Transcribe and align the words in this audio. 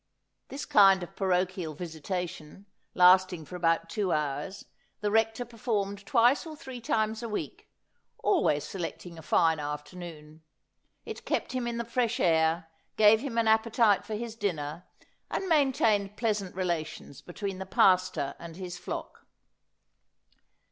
This 0.47 0.65
kind 0.65 1.03
of 1.03 1.15
parochial 1.15 1.75
visitation, 1.75 2.65
lasting 2.95 3.45
for 3.45 3.55
about 3.55 3.87
two 3.87 4.11
hours, 4.11 4.65
the 4.99 5.11
Rector 5.11 5.45
performed 5.45 6.07
twice 6.07 6.43
or 6.43 6.55
three 6.55 6.81
times 6.81 7.21
a 7.21 7.29
week, 7.29 7.69
always 8.17 8.63
selecting 8.63 9.19
a 9.19 9.21
fine 9.21 9.59
afternoon. 9.59 10.41
It 11.05 11.23
kept 11.23 11.51
him 11.51 11.67
in 11.67 11.77
the 11.77 11.85
fresh 11.85 12.19
air, 12.19 12.67
gave 12.97 13.19
him 13.19 13.37
an 13.37 13.47
appetite 13.47 14.03
for 14.03 14.15
his 14.15 14.35
dinner, 14.35 14.85
and 15.29 15.47
maintained 15.47 16.17
pleasant 16.17 16.55
rela 16.55 16.83
tions 16.83 17.21
between 17.21 17.59
the 17.59 17.67
pastor 17.67 18.33
and 18.39 18.55
his 18.55 18.79
flock. 18.79 19.27